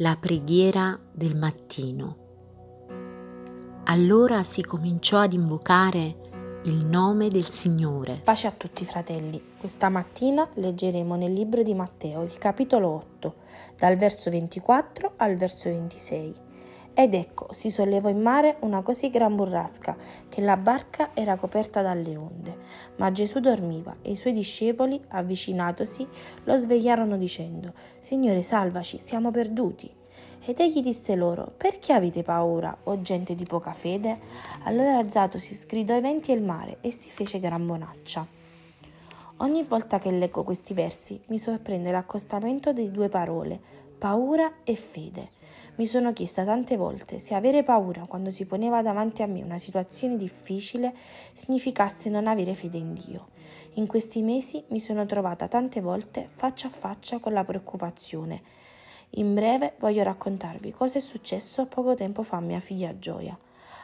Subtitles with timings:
[0.00, 2.16] La preghiera del mattino.
[3.86, 8.20] Allora si cominciò ad invocare il nome del Signore.
[8.22, 9.42] Pace a tutti fratelli.
[9.58, 13.34] Questa mattina leggeremo nel libro di Matteo il capitolo 8,
[13.76, 16.34] dal verso 24 al verso 26.
[17.00, 19.96] Ed ecco, si sollevò in mare una così gran burrasca
[20.28, 22.56] che la barca era coperta dalle onde.
[22.96, 26.04] Ma Gesù dormiva e i suoi discepoli, avvicinatosi,
[26.42, 29.88] lo svegliarono dicendo, Signore, salvaci, siamo perduti.
[30.44, 34.18] Ed egli disse loro, perché avete paura, o gente di poca fede?
[34.64, 38.26] Allora alzatosi sgridò i venti e il mare e si fece gran bonaccia.
[39.36, 43.60] Ogni volta che leggo questi versi mi sorprende l'accostamento di due parole,
[43.96, 45.37] paura e fede.
[45.78, 49.58] Mi sono chiesta tante volte se avere paura quando si poneva davanti a me una
[49.58, 50.92] situazione difficile
[51.32, 53.28] significasse non avere fede in Dio.
[53.74, 58.42] In questi mesi mi sono trovata tante volte faccia a faccia con la preoccupazione.
[59.10, 63.38] In breve voglio raccontarvi cosa è successo poco tempo fa a mia figlia Gioia.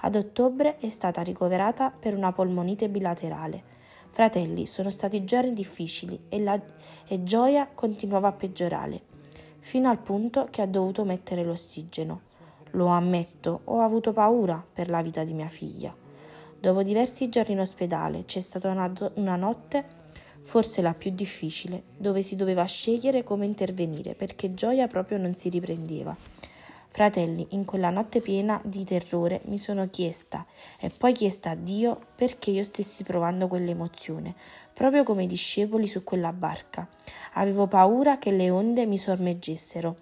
[0.00, 3.62] Ad ottobre è stata ricoverata per una polmonite bilaterale.
[4.10, 6.60] Fratelli, sono stati giorni difficili e, la,
[7.06, 9.16] e Gioia continuava a peggiorare
[9.68, 12.22] fino al punto che ha dovuto mettere l'ossigeno.
[12.70, 15.94] Lo ammetto, ho avuto paura per la vita di mia figlia.
[16.58, 19.84] Dopo diversi giorni in ospedale c'è stata una, una notte,
[20.40, 25.50] forse la più difficile, dove si doveva scegliere come intervenire perché Gioia proprio non si
[25.50, 26.16] riprendeva.
[26.98, 30.44] Fratelli, in quella notte piena di terrore mi sono chiesta
[30.80, 34.34] e poi chiesta a Dio perché io stessi provando quell'emozione,
[34.74, 36.88] proprio come i discepoli su quella barca.
[37.34, 39.96] Avevo paura che le onde mi sormeggessero.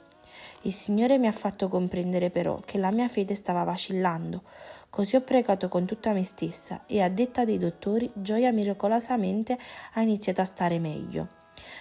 [0.63, 4.45] Il Signore mi ha fatto comprendere però che la mia fede stava vacillando.
[4.89, 9.59] Così ho pregato con tutta me stessa e a detta dei dottori Gioia miracolosamente
[9.93, 11.29] ha iniziato a stare meglio.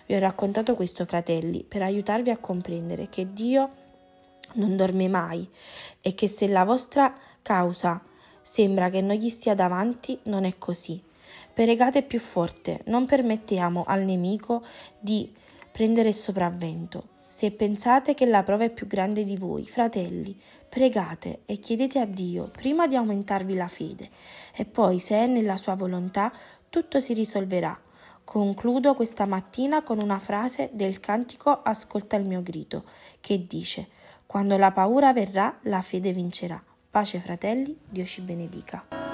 [0.08, 3.83] Vi ho raccontato questo, fratelli, per aiutarvi a comprendere che Dio
[4.56, 5.48] non dorme mai
[6.02, 8.02] e che se la vostra causa
[8.42, 11.02] sembra che non gli stia davanti, non è così.
[11.53, 14.64] Pregate più forte, non permettiamo al nemico
[14.99, 15.33] di
[15.71, 17.14] prendere il sopravvento.
[17.27, 20.38] Se pensate che la prova è più grande di voi, fratelli,
[20.70, 24.10] pregate e chiedete a Dio prima di aumentarvi la fede
[24.55, 26.32] e poi, se è nella sua volontà,
[26.70, 27.77] tutto si risolverà.
[28.23, 32.83] Concludo questa mattina con una frase del cantico Ascolta il mio grito,
[33.22, 33.87] che dice
[34.25, 36.61] quando la paura verrà, la fede vincerà.
[36.89, 39.05] Pace fratelli, Dio ci benedica.